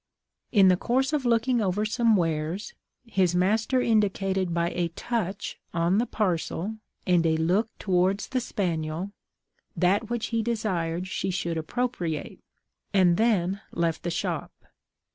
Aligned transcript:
In 0.51 0.67
the 0.67 0.77
course 0.77 1.13
of 1.13 1.25
looking 1.25 1.61
over 1.61 1.85
some 1.85 2.15
wares, 2.15 2.73
his 3.05 3.35
master 3.35 3.79
indicated 3.83 4.51
by 4.51 4.71
a 4.71 4.87
touch 4.87 5.59
on 5.75 5.99
the 5.99 6.07
parcel 6.07 6.77
and 7.05 7.23
a 7.23 7.37
look 7.37 7.69
towards 7.77 8.29
the 8.29 8.41
spaniel, 8.41 9.11
that 9.77 10.09
which 10.09 10.29
he 10.33 10.41
desired 10.41 11.07
she 11.07 11.29
should 11.29 11.55
appropriate, 11.55 12.39
and 12.91 13.15
then 13.17 13.61
left 13.71 14.01
the 14.01 14.09
shop. 14.09 14.51